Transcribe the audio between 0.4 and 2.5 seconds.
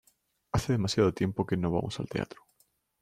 Hace demasiado tiempo que no vamos al teatro.